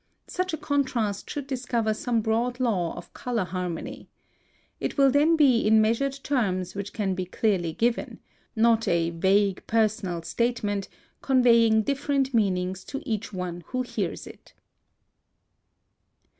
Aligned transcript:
Such 0.25 0.51
a 0.51 0.57
contrast 0.57 1.29
should 1.29 1.45
discover 1.45 1.93
some 1.93 2.21
broad 2.21 2.59
law 2.59 2.95
of 2.97 3.13
color 3.13 3.43
harmony. 3.45 4.09
It 4.79 4.97
will 4.97 5.11
then 5.11 5.35
be 5.35 5.59
in 5.59 5.79
measured 5.79 6.13
terms 6.23 6.73
which 6.73 6.91
can 6.91 7.13
be 7.13 7.23
clearly 7.25 7.73
given; 7.73 8.19
not 8.55 8.87
a 8.87 9.11
vague 9.11 9.61
personal 9.67 10.23
statement, 10.23 10.89
conveying 11.21 11.83
different 11.83 12.33
meanings 12.33 12.83
to 12.85 13.07
each 13.07 13.31
one 13.31 13.61
who 13.67 13.83
hears 13.83 14.25
it. 14.25 14.55